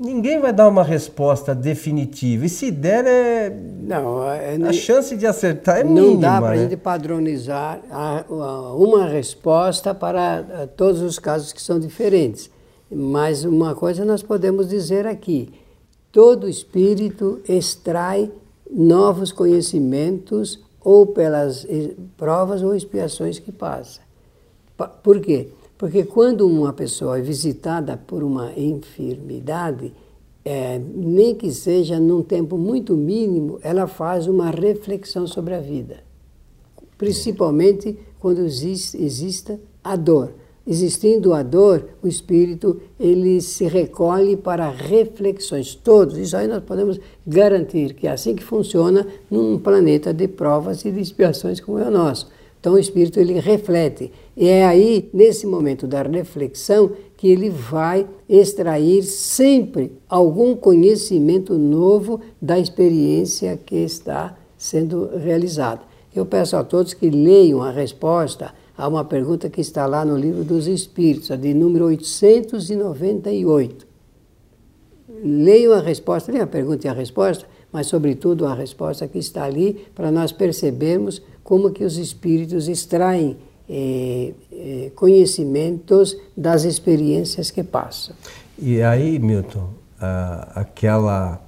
ninguém 0.00 0.40
vai 0.40 0.52
dar 0.52 0.66
uma 0.66 0.82
resposta 0.82 1.54
definitiva. 1.54 2.46
E 2.46 2.48
se 2.48 2.70
der, 2.70 3.04
é, 3.06 3.50
Não, 3.82 4.24
é, 4.28 4.56
a 4.56 4.72
chance 4.72 5.14
de 5.16 5.26
acertar 5.26 5.78
é 5.80 5.84
mínima. 5.84 6.06
não 6.06 6.16
dá 6.18 6.40
para 6.40 6.52
a 6.52 6.56
né? 6.56 6.62
gente 6.62 6.76
padronizar 6.76 7.80
a- 7.90 8.24
a- 8.28 8.74
uma 8.74 9.06
resposta 9.06 9.94
para 9.94 10.44
eh, 10.50 10.66
todos 10.76 11.02
os 11.02 11.18
casos 11.18 11.52
que 11.52 11.60
são 11.62 11.78
diferentes. 11.78 12.50
Mas 12.90 13.44
uma 13.44 13.74
coisa 13.74 14.04
nós 14.04 14.22
podemos 14.22 14.68
dizer 14.68 15.06
aqui: 15.06 15.52
todo 16.10 16.48
espírito 16.48 17.40
extrai 17.48 18.30
novos 18.72 19.30
conhecimentos 19.32 20.58
ou 20.82 21.06
pelas 21.06 21.64
eh, 21.68 21.90
provas 22.16 22.62
ou 22.62 22.74
expiações 22.74 23.38
que 23.38 23.52
passa. 23.52 24.00
Pa- 24.76 24.88
Por 24.88 25.20
quê? 25.20 25.48
Porque 25.80 26.04
quando 26.04 26.46
uma 26.46 26.74
pessoa 26.74 27.18
é 27.18 27.22
visitada 27.22 27.96
por 27.96 28.22
uma 28.22 28.52
enfermidade, 28.54 29.94
eh, 30.44 30.78
nem 30.94 31.34
que 31.34 31.50
seja 31.50 31.98
num 31.98 32.22
tempo 32.22 32.58
muito 32.58 32.94
mínimo, 32.94 33.58
ela 33.62 33.86
faz 33.86 34.26
uma 34.26 34.50
reflexão 34.50 35.26
sobre 35.26 35.54
a 35.54 35.58
vida. 35.58 36.04
Principalmente 36.98 37.98
quando 38.18 38.42
existe, 38.42 39.02
exista 39.02 39.58
a 39.82 39.96
dor. 39.96 40.34
Existindo 40.66 41.32
a 41.32 41.42
dor, 41.42 41.82
o 42.02 42.06
espírito 42.06 42.78
ele 43.00 43.40
se 43.40 43.64
recolhe 43.64 44.36
para 44.36 44.68
reflexões. 44.68 45.74
Todos, 45.74 46.18
isso 46.18 46.36
aí 46.36 46.46
nós 46.46 46.62
podemos 46.62 47.00
garantir 47.26 47.94
que 47.94 48.06
é 48.06 48.10
assim 48.10 48.34
que 48.34 48.44
funciona 48.44 49.06
num 49.30 49.58
planeta 49.58 50.12
de 50.12 50.28
provas 50.28 50.84
e 50.84 50.90
de 50.90 51.00
expiações 51.00 51.58
como 51.58 51.78
é 51.78 51.88
o 51.88 51.90
nosso. 51.90 52.28
Então 52.60 52.74
o 52.74 52.78
espírito 52.78 53.18
ele 53.18 53.40
reflete. 53.40 54.12
E 54.36 54.46
é 54.46 54.66
aí, 54.66 55.08
nesse 55.14 55.46
momento 55.46 55.86
da 55.86 56.02
reflexão, 56.02 56.92
que 57.16 57.28
ele 57.28 57.48
vai 57.48 58.06
extrair 58.28 59.02
sempre 59.02 59.92
algum 60.08 60.54
conhecimento 60.54 61.56
novo 61.56 62.20
da 62.40 62.58
experiência 62.58 63.56
que 63.56 63.76
está 63.76 64.36
sendo 64.58 65.10
realizada. 65.16 65.80
Eu 66.14 66.26
peço 66.26 66.56
a 66.56 66.62
todos 66.62 66.92
que 66.92 67.08
leiam 67.08 67.62
a 67.62 67.70
resposta 67.70 68.52
a 68.76 68.86
uma 68.86 69.04
pergunta 69.04 69.48
que 69.48 69.60
está 69.60 69.86
lá 69.86 70.04
no 70.04 70.16
livro 70.16 70.44
dos 70.44 70.66
Espíritos, 70.66 71.30
a 71.30 71.36
de 71.36 71.54
número 71.54 71.86
898 71.86 73.90
leiam 75.22 75.72
a 75.72 75.80
resposta, 75.80 76.32
leiam 76.32 76.44
a 76.44 76.48
pergunta 76.48 76.86
e 76.86 76.90
a 76.90 76.92
resposta, 76.92 77.46
mas 77.72 77.86
sobretudo 77.86 78.46
a 78.46 78.54
resposta 78.54 79.06
que 79.06 79.18
está 79.18 79.44
ali 79.44 79.86
para 79.94 80.10
nós 80.10 80.32
percebermos 80.32 81.22
como 81.50 81.72
que 81.72 81.82
os 81.82 81.96
espíritos 81.96 82.68
extraem 82.68 83.36
eh, 83.68 84.34
eh, 84.52 84.92
conhecimentos 84.94 86.16
das 86.36 86.62
experiências 86.62 87.50
que 87.50 87.64
passam. 87.64 88.14
E 88.56 88.80
aí, 88.80 89.18
Milton, 89.18 89.70
ah, 90.00 90.48
aquela 90.54 91.42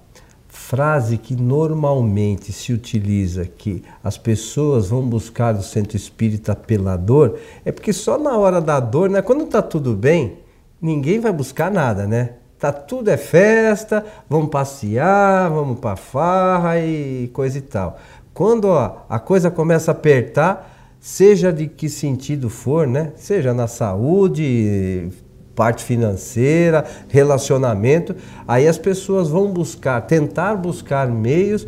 frase 0.48 1.16
que 1.16 1.36
normalmente 1.36 2.50
se 2.52 2.72
utiliza, 2.72 3.44
que 3.44 3.84
as 4.02 4.18
pessoas 4.18 4.88
vão 4.88 5.02
buscar 5.02 5.54
o 5.54 5.62
centro 5.62 5.96
espírita 5.96 6.56
pela 6.56 6.96
dor, 6.96 7.38
é 7.64 7.70
porque 7.70 7.92
só 7.92 8.18
na 8.18 8.36
hora 8.36 8.60
da 8.60 8.80
dor, 8.80 9.08
né, 9.08 9.22
quando 9.22 9.44
está 9.44 9.62
tudo 9.62 9.94
bem, 9.94 10.38
ninguém 10.80 11.20
vai 11.20 11.32
buscar 11.32 11.70
nada, 11.70 12.08
né? 12.08 12.30
Tá 12.58 12.72
tudo 12.72 13.08
é 13.08 13.16
festa, 13.16 14.04
vamos 14.28 14.48
passear, 14.48 15.48
vamos 15.48 15.78
para 15.78 15.96
farra 15.96 16.80
e 16.80 17.28
coisa 17.32 17.58
e 17.58 17.60
tal. 17.60 17.98
Quando 18.34 18.66
ó, 18.66 19.04
a 19.08 19.18
coisa 19.18 19.50
começa 19.50 19.90
a 19.90 19.92
apertar, 19.92 20.96
seja 21.00 21.52
de 21.52 21.66
que 21.66 21.88
sentido 21.88 22.48
for, 22.48 22.86
né? 22.86 23.12
Seja 23.16 23.52
na 23.52 23.66
saúde, 23.66 25.10
parte 25.54 25.84
financeira, 25.84 26.84
relacionamento, 27.08 28.14
aí 28.46 28.66
as 28.66 28.78
pessoas 28.78 29.28
vão 29.28 29.52
buscar, 29.52 30.00
tentar 30.02 30.54
buscar 30.54 31.08
meios 31.08 31.66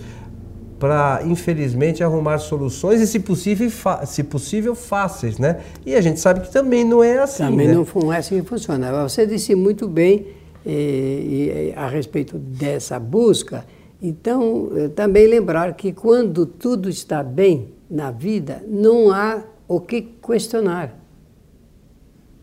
para, 0.79 1.23
infelizmente, 1.25 2.03
arrumar 2.03 2.39
soluções 2.39 3.01
e, 3.01 3.07
se 3.07 3.21
possível, 3.21 3.71
se 4.07 4.23
possível, 4.23 4.75
fáceis, 4.75 5.39
né? 5.39 5.61
E 5.87 5.95
a 5.95 6.01
gente 6.01 6.21
sabe 6.21 6.41
que 6.41 6.53
também 6.53 6.85
não 6.85 7.03
é 7.03 7.19
assim, 7.19 7.45
Também 7.45 7.69
né? 7.69 7.75
não 7.75 8.13
é 8.13 8.19
assim 8.19 8.43
que 8.43 8.49
funciona. 8.49 9.03
Você 9.03 9.27
disse 9.27 9.55
muito 9.55 9.89
bem 9.89 10.27
eh, 10.67 11.73
eh, 11.73 11.79
a 11.79 11.89
respeito 11.89 12.37
dessa 12.39 12.99
busca. 12.99 13.65
Então, 14.07 14.69
eh, 14.77 14.89
também 14.89 15.27
lembrar 15.27 15.73
que 15.73 15.91
quando 15.91 16.45
tudo 16.45 16.91
está 16.91 17.23
bem 17.23 17.71
na 17.89 18.11
vida, 18.11 18.63
não 18.69 19.11
há 19.11 19.43
o 19.67 19.81
que 19.81 20.03
questionar. 20.03 20.95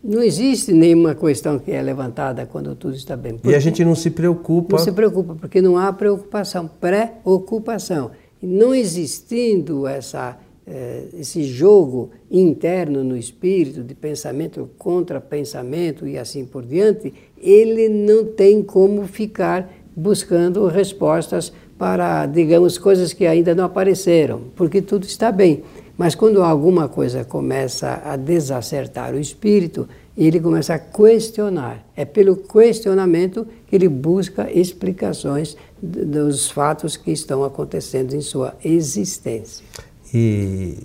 Não 0.02 0.20
existe 0.20 0.72
nenhuma 0.72 1.14
questão 1.14 1.60
que 1.60 1.70
é 1.70 1.80
levantada 1.80 2.44
quando 2.46 2.74
tudo 2.74 2.96
está 2.96 3.16
bem. 3.16 3.38
E 3.44 3.54
a 3.54 3.60
gente 3.60 3.84
não 3.84 3.94
se 3.94 4.10
preocupa. 4.10 4.76
Não 4.76 4.84
se 4.84 4.90
preocupa, 4.90 5.36
porque 5.36 5.62
não 5.62 5.78
há 5.78 5.92
preocupação, 5.92 6.68
preocupação. 6.80 8.10
E 8.42 8.46
não 8.48 8.74
existindo 8.74 9.86
essa, 9.86 10.36
eh, 10.66 11.04
esse 11.14 11.44
jogo 11.44 12.10
interno 12.28 13.04
no 13.04 13.16
espírito, 13.16 13.84
de 13.84 13.94
pensamento 13.94 14.68
contra 14.76 15.20
pensamento 15.20 16.08
e 16.08 16.18
assim 16.18 16.44
por 16.44 16.66
diante, 16.66 17.14
ele 17.40 17.88
não 17.88 18.24
tem 18.24 18.64
como 18.64 19.06
ficar 19.06 19.81
buscando 19.94 20.66
respostas 20.66 21.52
para, 21.78 22.26
digamos, 22.26 22.78
coisas 22.78 23.12
que 23.12 23.26
ainda 23.26 23.54
não 23.54 23.64
apareceram, 23.64 24.42
porque 24.54 24.80
tudo 24.80 25.04
está 25.04 25.32
bem. 25.32 25.64
Mas 25.96 26.14
quando 26.14 26.42
alguma 26.42 26.88
coisa 26.88 27.24
começa 27.24 28.00
a 28.04 28.16
desacertar 28.16 29.14
o 29.14 29.18
espírito, 29.18 29.88
ele 30.16 30.40
começa 30.40 30.74
a 30.74 30.78
questionar. 30.78 31.84
É 31.96 32.04
pelo 32.04 32.36
questionamento 32.36 33.46
que 33.66 33.76
ele 33.76 33.88
busca 33.88 34.50
explicações 34.50 35.56
dos 35.82 36.50
fatos 36.50 36.96
que 36.96 37.10
estão 37.10 37.44
acontecendo 37.44 38.14
em 38.14 38.20
sua 38.20 38.54
existência. 38.64 39.64
E, 40.12 40.78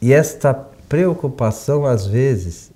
e 0.00 0.12
esta 0.12 0.52
preocupação, 0.88 1.86
às 1.86 2.06
vezes, 2.06 2.70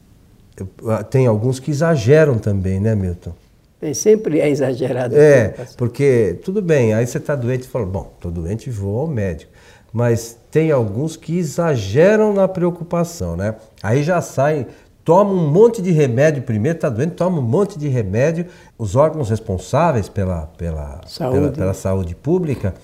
tem 1.11 1.27
alguns 1.27 1.59
que 1.61 1.71
exageram 1.71 2.39
também, 2.39 2.81
né, 2.81 2.95
Milton? 2.95 3.33
Bem, 3.81 3.95
sempre 3.95 4.41
é 4.41 4.49
exagerado. 4.49 5.17
É, 5.17 5.49
preocupação. 5.49 5.75
porque 5.77 6.39
tudo 6.45 6.61
bem, 6.61 6.95
aí 6.95 7.07
você 7.07 7.19
está 7.19 7.35
doente 7.35 7.63
e 7.63 7.69
fala, 7.69 7.87
bom, 7.87 8.13
estou 8.17 8.31
doente, 8.31 8.71
vou 8.71 9.01
ao 9.01 9.07
médico. 9.07 9.53
Mas 9.93 10.37
tem 10.51 10.71
alguns 10.71 11.17
que 11.17 11.39
exageram 11.39 12.33
na 12.33 12.47
preocupação, 12.47 13.37
né? 13.37 13.55
Aí 13.83 14.03
já 14.03 14.21
sai 14.21 14.67
toma 15.09 15.33
um 15.33 15.51
monte 15.51 15.81
de 15.81 15.91
remédio 15.91 16.43
primeiro, 16.43 16.77
está 16.77 16.91
doente, 16.91 17.13
toma 17.13 17.39
um 17.39 17.43
monte 17.43 17.79
de 17.79 17.89
remédio. 17.89 18.45
Os 18.77 18.95
órgãos 18.95 19.31
responsáveis 19.31 20.07
pela, 20.07 20.43
pela, 20.59 21.01
saúde. 21.07 21.39
pela, 21.39 21.53
pela 21.53 21.73
saúde 21.73 22.15
pública, 22.15 22.75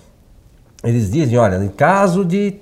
eles 0.82 1.10
dizem, 1.10 1.36
olha, 1.36 1.62
em 1.62 1.68
caso 1.68 2.24
de 2.24 2.54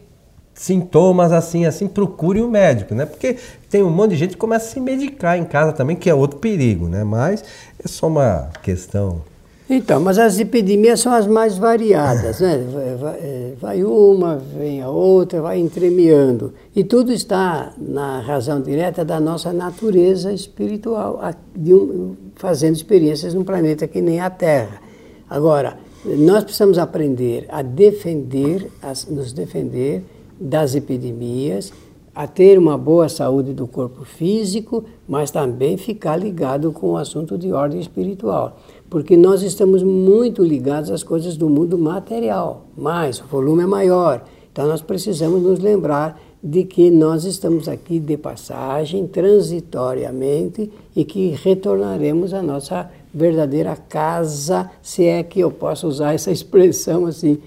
sintomas 0.55 1.33
assim, 1.33 1.65
assim, 1.65 1.89
procure 1.89 2.43
um 2.43 2.49
médico, 2.49 2.95
né? 2.95 3.07
Porque 3.07 3.37
tem 3.71 3.83
um 3.83 3.91
monte 3.91 4.11
de 4.11 4.17
gente 4.17 4.31
que 4.31 4.37
começa 4.37 4.67
a 4.67 4.71
se 4.71 4.81
medicar 4.81 5.39
em 5.39 5.45
casa 5.45 5.73
também, 5.73 5.97
que 5.97 6.11
é 6.11 6.15
outro 6.15 6.39
perigo, 6.39 6.89
né? 6.89 7.05
Mas 7.05 7.43
é 7.83 7.89
só 7.89 8.07
uma 8.07 8.51
questão. 8.63 9.23
Então, 9.71 10.01
mas 10.01 10.19
as 10.19 10.39
epidemias 10.39 11.01
são 11.01 11.13
as 11.13 11.27
mais 11.27 11.57
variadas, 11.57 12.41
né? 12.41 12.59
Vai, 13.01 13.55
vai 13.59 13.85
uma, 13.85 14.37
vem 14.37 14.83
a 14.83 14.91
outra, 14.91 15.41
vai 15.41 15.59
entremeando. 15.59 16.53
E 16.77 16.85
tudo 16.85 17.13
está 17.13 17.73
na 17.79 18.21
razão 18.21 18.61
direta 18.61 19.05
da 19.05 19.19
nossa 19.19 19.53
natureza 19.53 20.33
espiritual, 20.33 21.21
um, 21.57 22.15
fazendo 22.35 22.75
experiências 22.75 23.33
num 23.33 23.45
planeta 23.45 23.87
que 23.87 24.03
nem 24.03 24.21
a 24.21 24.29
Terra. 24.29 24.83
Agora, 25.31 25.79
nós 26.05 26.45
precisamos 26.45 26.77
aprender 26.77 27.47
a 27.49 27.63
defender, 27.63 28.71
a 28.83 28.93
nos 29.11 29.33
defender 29.33 30.05
das 30.43 30.75
epidemias, 30.75 31.73
a 32.15 32.27
ter 32.27 32.59
uma 32.59 32.77
boa 32.77 33.09
saúde 33.09 33.55
do 33.55 33.67
corpo 33.67 34.05
físico, 34.05 34.85
mas 35.09 35.31
também 35.31 35.77
ficar 35.77 36.17
ligado 36.17 36.71
com 36.73 36.91
o 36.91 36.97
assunto 36.97 37.39
de 37.39 37.53
ordem 37.53 37.81
espiritual. 37.81 38.59
Porque 38.91 39.17
nós 39.17 39.43
estamos 39.43 39.83
muito 39.83 40.45
ligados 40.45 40.91
às 40.91 41.03
coisas 41.03 41.37
do 41.37 41.49
mundo 41.49 41.79
material, 41.79 42.67
mas 42.77 43.19
o 43.21 43.25
volume 43.25 43.63
é 43.63 43.67
maior. 43.67 44.25
Então 44.53 44.67
nós 44.67 44.83
precisamos 44.83 45.43
nos 45.43 45.59
lembrar 45.59 46.21
de 46.45 46.65
que 46.65 46.91
nós 46.91 47.25
estamos 47.25 47.69
aqui 47.69 47.99
de 47.99 48.17
passagem, 48.17 49.07
transitoriamente, 49.07 50.71
e 50.95 51.05
que 51.05 51.29
retornaremos 51.43 52.35
à 52.35 52.43
nossa 52.43 52.91
verdadeira 53.15 53.77
casa, 53.77 54.71
se 54.83 55.05
é 55.05 55.23
que 55.23 55.41
eu 55.41 55.51
posso 55.51 55.87
usar 55.87 56.15
essa 56.15 56.33
expressão 56.33 57.07
assim, 57.07 57.39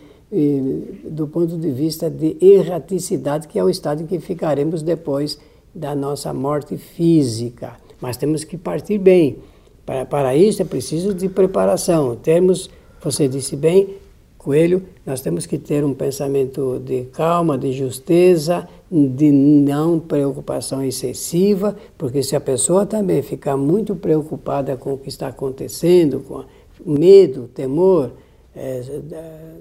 do 1.06 1.27
ponto 1.27 1.58
de 1.58 1.72
vista 1.72 2.10
de 2.10 2.36
erraticidade, 2.42 3.48
que 3.48 3.58
é 3.58 3.63
o 3.63 3.70
estado 3.70 4.04
em 4.04 4.06
que 4.06 4.20
ficaremos 4.20 4.82
depois 4.82 5.39
da 5.74 5.96
nossa 5.96 6.34
morte 6.34 6.77
física. 6.77 7.74
Mas 8.01 8.18
temos 8.18 8.44
que 8.44 8.58
partir 8.58 8.98
bem. 8.98 9.38
Para, 9.86 10.06
para 10.06 10.36
isso 10.36 10.62
é 10.62 10.65
preciso 10.65 11.13
de 11.13 11.30
preparação. 11.30 12.15
Temos, 12.15 12.70
você 13.01 13.27
disse 13.27 13.56
bem, 13.56 13.96
Coelho, 14.38 14.84
nós 15.06 15.22
temos 15.22 15.46
que 15.46 15.58
ter 15.58 15.84
um 15.84 15.94
pensamento 15.94 16.80
de 16.84 17.06
calma, 17.06 17.58
de 17.58 17.72
justeza, 17.72 18.68
de 18.92 19.32
não 19.32 20.00
preocupação 20.00 20.84
excessiva, 20.84 21.75
porque 21.98 22.22
se 22.22 22.36
a 22.36 22.42
pessoa 22.42 22.86
também 22.86 23.24
ficar 23.24 23.58
muito 23.58 23.96
preocupada 23.96 24.77
com 24.77 24.94
o 24.94 24.98
que 24.98 25.10
está 25.10 25.30
acontecendo, 25.30 26.20
com 26.20 26.44
medo, 26.86 27.50
temor, 27.54 28.12
é, 28.56 28.82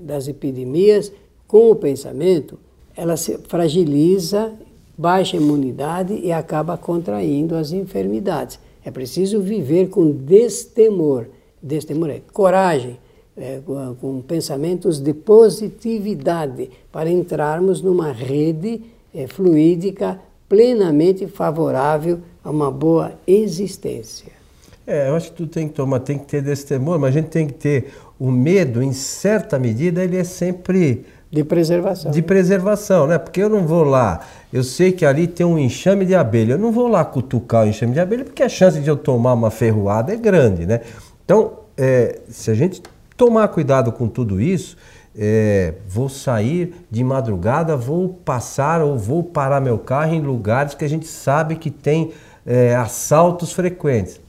das 0.01 0.29
epidemias, 0.29 1.11
com 1.47 1.71
o 1.71 1.77
pensamento, 1.77 2.59
ela 2.97 3.17
se 3.17 3.39
fragiliza, 3.49 4.53
baixa 4.97 5.37
a 5.37 5.41
imunidade 5.41 6.15
e 6.15 6.31
acaba 6.31 6.77
contraindo 6.77 7.57
as 7.57 7.73
enfermidades. 7.73 8.59
É 8.85 8.91
preciso 8.91 9.41
viver 9.41 9.89
com 9.89 10.11
destemor. 10.11 11.27
Destemor 11.63 12.11
é 12.11 12.21
coragem, 12.33 12.99
é, 13.37 13.61
com, 14.01 14.23
pensamentos 14.23 15.01
de 15.01 15.13
positividade, 15.13 16.71
para 16.93 17.11
entrarmos 17.11 17.81
numa 17.81 18.13
rede 18.13 18.83
é, 19.15 19.27
fluídica 19.27 20.21
plenamente 20.49 21.27
favorável 21.27 22.21
a 22.45 22.51
uma 22.51 22.71
boa 22.71 23.19
existência. 23.26 24.44
É, 24.86 25.08
eu 25.08 25.16
acho 25.16 25.30
que 25.30 25.36
tu 25.36 25.47
tem 25.47 25.66
que 25.66 25.75
tomar, 25.75 26.00
tem 26.00 26.18
que 26.18 26.26
ter 26.26 26.42
desse 26.42 26.66
temor, 26.66 26.99
mas 26.99 27.08
a 27.08 27.12
gente 27.12 27.28
tem 27.28 27.47
que 27.47 27.54
ter 27.54 27.92
o 28.18 28.30
medo, 28.30 28.82
em 28.82 28.92
certa 28.92 29.58
medida, 29.58 30.04
ele 30.04 30.16
é 30.16 30.25
sempre 30.25 31.06
de 31.30 31.42
preservação. 31.42 32.12
De 32.12 32.23
preservação, 32.23 33.06
né? 33.08 33.18
Porque 33.18 33.42
eu 33.42 33.49
não 33.49 33.66
vou 33.66 33.82
lá, 33.82 34.20
eu 34.52 34.62
sei 34.62 34.92
que 34.92 35.04
ali 35.04 35.26
tem 35.26 35.44
um 35.44 35.58
enxame 35.58 36.06
de 36.06 36.14
abelha, 36.14 36.52
eu 36.52 36.58
não 36.58 36.70
vou 36.70 36.86
lá 36.86 37.04
cutucar 37.04 37.64
o 37.64 37.68
enxame 37.68 37.92
de 37.92 37.99
abelha, 37.99 38.25
porque 38.25 38.42
a 38.42 38.49
chance 38.49 38.78
de 38.78 38.88
eu 38.88 38.97
tomar 38.97 39.32
uma 39.32 39.50
ferroada 39.50 40.12
é 40.12 40.16
grande, 40.16 40.64
né? 40.64 40.80
Então, 41.25 41.54
é, 41.76 42.20
se 42.28 42.50
a 42.50 42.54
gente 42.54 42.80
tomar 43.16 43.49
cuidado 43.49 43.90
com 43.90 44.06
tudo 44.06 44.40
isso, 44.40 44.76
é, 45.16 45.75
vou 45.88 46.08
sair 46.08 46.75
de 46.90 47.02
madrugada, 47.02 47.76
vou 47.76 48.10
passar 48.10 48.80
ou 48.80 48.97
vou 48.97 49.25
parar 49.25 49.60
meu 49.60 49.78
carro 49.78 50.14
em 50.14 50.20
lugares 50.20 50.75
que 50.75 50.84
a 50.84 50.88
gente 50.88 51.06
sabe 51.06 51.56
que 51.56 51.70
tem 51.70 52.12
é, 52.47 52.76
assaltos 52.76 53.52
frequentes 53.52 54.20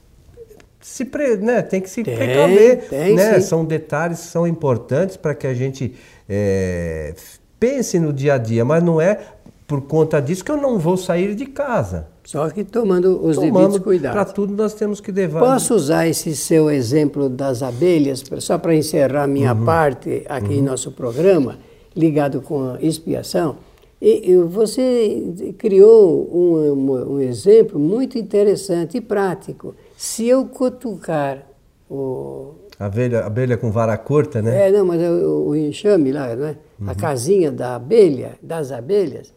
se 0.86 1.04
pre, 1.04 1.36
né, 1.38 1.64
tem 1.64 1.82
que 1.82 1.90
se 1.90 2.04
tem, 2.04 2.16
precaver. 2.16 2.88
Tem, 2.88 3.16
né? 3.16 3.40
São 3.40 3.66
detalhes 3.66 4.20
que 4.20 4.28
são 4.28 4.48
importantes 4.48 5.18
para 5.18 5.34
que 5.34 5.48
a 5.48 5.54
gente 5.54 5.96
é, 6.30 7.16
pense 7.60 8.00
no 8.00 8.14
dia 8.14 8.36
a 8.36 8.38
dia, 8.38 8.64
mas 8.64 8.84
não 8.84 9.02
é 9.02 9.20
por 9.66 9.82
conta 9.82 10.22
disso 10.22 10.46
que 10.46 10.52
eu 10.52 10.58
não 10.58 10.78
vou 10.78 10.96
sair 10.96 11.34
de 11.34 11.48
casa. 11.48 12.08
Só 12.24 12.48
que 12.52 12.64
tomando 12.64 13.20
os 13.26 13.36
Tomando, 13.36 13.54
devidos 13.54 13.80
cuidados. 13.80 14.16
Para 14.16 14.32
tudo 14.32 14.54
nós 14.56 14.76
temos 14.76 15.02
que 15.02 15.12
levar. 15.12 15.40
Posso 15.40 15.74
usar 15.74 16.08
esse 16.08 16.36
seu 16.36 16.70
exemplo 16.70 17.30
das 17.30 17.64
abelhas, 17.64 18.24
só 18.38 18.60
para 18.60 18.76
encerrar 18.76 19.26
minha 19.26 19.56
uhum. 19.56 19.66
parte 19.66 20.24
aqui 20.30 20.54
uhum. 20.54 20.60
em 20.60 20.62
nosso 20.62 20.92
programa, 20.92 21.58
ligado 21.96 22.42
com 22.42 22.74
a 22.74 22.78
expiação? 22.80 23.58
E, 24.00 24.38
você 24.38 25.54
criou 25.58 26.30
um, 26.32 27.16
um 27.16 27.20
exemplo 27.20 27.80
muito 27.80 28.20
interessante 28.20 28.98
e 28.98 29.02
prático 29.02 29.74
se 29.98 30.28
eu 30.28 30.46
cutucar 30.46 31.46
o. 31.90 32.54
A 32.78 32.86
abelha, 32.88 33.26
abelha 33.26 33.58
com 33.58 33.72
vara 33.72 33.98
curta, 33.98 34.42
né? 34.42 34.68
É, 34.68 34.72
não, 34.72 34.86
mas 34.86 35.02
o, 35.02 35.48
o 35.48 35.56
enxame 35.56 36.12
lá, 36.12 36.36
né? 36.36 36.58
Uhum. 36.80 36.90
A 36.90 36.96
casinha 36.96 37.52
da 37.52 37.76
abelha, 37.76 38.38
das 38.42 38.72
abelhas, 38.72 39.34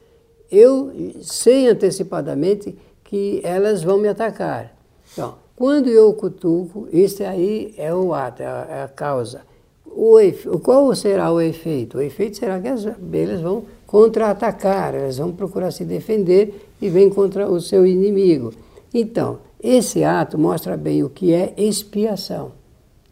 eu 0.50 0.92
sei 1.22 1.68
antecipadamente 1.68 2.76
que 3.04 3.40
elas 3.44 3.82
vão 3.82 3.98
me 3.98 4.08
atacar. 4.08 4.74
Então, 5.12 5.36
quando 5.54 5.88
eu 5.88 6.12
cutuco, 6.14 6.88
isso 6.92 7.22
aí 7.22 7.74
é 7.76 7.94
o 7.94 8.12
ato, 8.12 8.42
é 8.42 8.46
a, 8.46 8.66
é 8.70 8.82
a 8.82 8.88
causa. 8.88 9.42
O 9.86 10.18
efe, 10.20 10.48
qual 10.58 10.94
será 10.94 11.32
o 11.32 11.40
efeito? 11.40 11.98
O 11.98 12.00
efeito 12.00 12.36
será 12.36 12.60
que 12.60 12.68
as 12.68 12.86
abelhas 12.86 13.40
vão 13.40 13.64
contra-atacar, 13.86 14.94
elas 14.94 15.18
vão 15.18 15.32
procurar 15.32 15.70
se 15.70 15.84
defender 15.84 16.68
e 16.80 16.88
vêm 16.88 17.08
contra 17.08 17.48
o 17.48 17.60
seu 17.60 17.86
inimigo. 17.86 18.52
Então, 18.92 19.38
esse 19.62 20.04
ato 20.04 20.38
mostra 20.38 20.76
bem 20.76 21.02
o 21.02 21.10
que 21.10 21.32
é 21.32 21.52
expiação. 21.56 22.52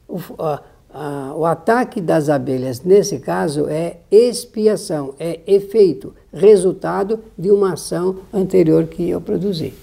O, 0.08 0.20
a, 0.38 0.62
a, 0.92 1.34
o 1.34 1.44
ataque 1.44 2.00
das 2.00 2.28
abelhas, 2.28 2.82
nesse 2.82 3.18
caso, 3.18 3.66
é 3.68 3.98
expiação, 4.10 5.14
é 5.18 5.40
efeito, 5.46 6.14
resultado 6.32 7.18
de 7.36 7.50
uma 7.50 7.72
ação 7.72 8.16
anterior 8.32 8.86
que 8.86 9.08
eu 9.08 9.20
produzi. 9.20 9.74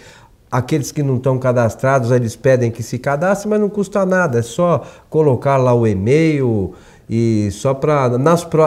Aqueles 0.52 0.92
que 0.92 1.02
não 1.02 1.16
estão 1.16 1.40
cadastrados, 1.40 2.12
eles 2.12 2.36
pedem 2.36 2.70
que 2.70 2.84
se 2.84 3.00
cadastrem, 3.00 3.50
mas 3.50 3.62
não 3.62 3.70
custa 3.70 4.06
nada, 4.06 4.40
é 4.40 4.42
só 4.42 4.86
colocar 5.10 5.56
lá 5.56 5.74
o 5.74 5.88
e-mail 5.88 6.74
e 7.14 7.50
só 7.52 7.74
para. 7.74 8.10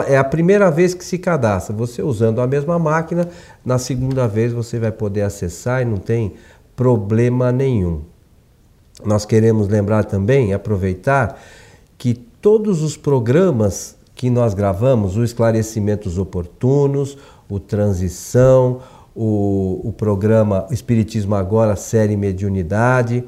É 0.07 0.17
a 0.19 0.23
primeira 0.23 0.69
vez 0.69 0.93
que 0.93 1.03
se 1.03 1.17
cadastra. 1.17 1.75
Você 1.75 2.03
usando 2.03 2.39
a 2.39 2.45
mesma 2.45 2.77
máquina, 2.77 3.27
na 3.65 3.79
segunda 3.79 4.27
vez 4.27 4.53
você 4.53 4.77
vai 4.77 4.91
poder 4.91 5.23
acessar 5.23 5.81
e 5.81 5.85
não 5.85 5.97
tem 5.97 6.35
problema 6.75 7.51
nenhum. 7.51 8.01
nós 9.03 9.25
queremos 9.25 9.67
lembrar 9.67 10.03
também, 10.03 10.53
aproveitar, 10.53 11.41
que 11.97 12.13
todos 12.13 12.83
os 12.83 12.95
programas 12.95 13.97
que 14.13 14.29
nós 14.29 14.53
gravamos, 14.53 15.17
o 15.17 15.23
Esclarecimentos 15.23 16.17
Oportunos, 16.19 17.17
o 17.49 17.59
Transição, 17.59 18.81
o, 19.15 19.81
o 19.83 19.91
programa 19.91 20.67
Espiritismo 20.69 21.33
Agora, 21.33 21.75
série 21.75 22.15
Mediunidade, 22.15 23.23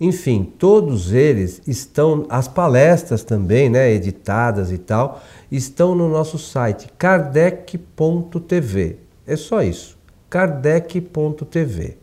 enfim, 0.00 0.52
todos 0.58 1.12
eles 1.12 1.62
estão, 1.66 2.26
as 2.28 2.46
palestras 2.46 3.24
também, 3.24 3.70
né, 3.70 3.90
editadas 3.90 4.70
e 4.70 4.76
tal, 4.76 5.22
estão 5.50 5.94
no 5.94 6.06
nosso 6.08 6.38
site 6.38 6.88
kardec.tv. 6.98 8.98
É 9.26 9.36
só 9.36 9.62
isso, 9.62 9.96
kardec.tv. 10.28 11.96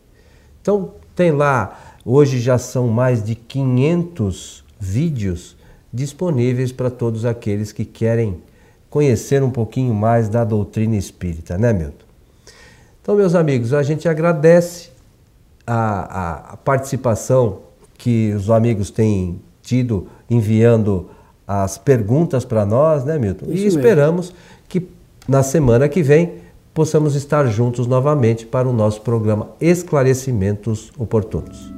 Então, 0.60 0.94
tem 1.14 1.30
lá, 1.30 1.94
hoje 2.04 2.40
já 2.40 2.58
são 2.58 2.88
mais 2.88 3.22
de 3.22 3.36
500 3.36 4.64
vídeos 4.80 5.56
disponíveis 5.92 6.72
para 6.72 6.90
todos 6.90 7.24
aqueles 7.24 7.70
que 7.70 7.84
querem 7.84 8.42
conhecer 8.90 9.40
um 9.42 9.50
pouquinho 9.50 9.94
mais 9.94 10.28
da 10.28 10.42
doutrina 10.42 10.96
espírita, 10.96 11.56
né, 11.56 11.72
Milton? 11.72 12.04
Então, 13.00 13.14
meus 13.14 13.36
amigos, 13.36 13.72
a 13.72 13.84
gente 13.84 14.08
agradece 14.08 14.90
a, 15.66 15.74
a, 15.74 16.34
a 16.52 16.56
participação 16.56 17.60
que 18.04 18.34
os 18.34 18.50
amigos 18.50 18.90
têm 18.90 19.40
tido 19.62 20.08
enviando 20.28 21.08
as 21.48 21.78
perguntas 21.78 22.44
para 22.44 22.66
nós, 22.66 23.02
né, 23.02 23.18
Milton? 23.18 23.46
Isso 23.46 23.64
e 23.64 23.66
esperamos 23.66 24.26
mesmo. 24.26 24.38
que 24.68 24.88
na 25.26 25.42
semana 25.42 25.88
que 25.88 26.02
vem 26.02 26.34
possamos 26.74 27.14
estar 27.14 27.46
juntos 27.46 27.86
novamente 27.86 28.44
para 28.44 28.68
o 28.68 28.74
nosso 28.74 29.00
programa 29.00 29.48
Esclarecimentos 29.58 30.92
Oportunos. 30.98 31.72